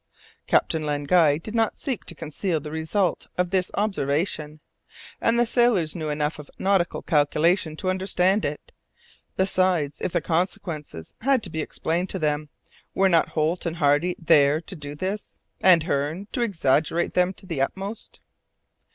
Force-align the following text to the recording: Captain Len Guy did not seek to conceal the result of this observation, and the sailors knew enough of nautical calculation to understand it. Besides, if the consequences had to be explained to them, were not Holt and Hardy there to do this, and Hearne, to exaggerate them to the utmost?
Captain 0.47 0.83
Len 0.83 1.03
Guy 1.03 1.37
did 1.37 1.53
not 1.53 1.77
seek 1.77 2.05
to 2.05 2.15
conceal 2.15 2.59
the 2.59 2.71
result 2.71 3.27
of 3.37 3.51
this 3.51 3.69
observation, 3.75 4.59
and 5.21 5.37
the 5.37 5.45
sailors 5.45 5.95
knew 5.95 6.09
enough 6.09 6.39
of 6.39 6.49
nautical 6.57 7.03
calculation 7.03 7.75
to 7.75 7.87
understand 7.87 8.43
it. 8.43 8.71
Besides, 9.37 10.01
if 10.01 10.11
the 10.13 10.19
consequences 10.19 11.13
had 11.21 11.43
to 11.43 11.51
be 11.51 11.61
explained 11.61 12.09
to 12.09 12.17
them, 12.17 12.49
were 12.95 13.09
not 13.09 13.29
Holt 13.29 13.67
and 13.67 13.75
Hardy 13.75 14.15
there 14.17 14.59
to 14.61 14.75
do 14.75 14.95
this, 14.95 15.37
and 15.61 15.83
Hearne, 15.83 16.25
to 16.31 16.41
exaggerate 16.41 17.13
them 17.13 17.31
to 17.33 17.45
the 17.45 17.61
utmost? 17.61 18.21